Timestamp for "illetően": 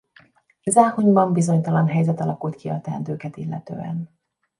3.37-4.09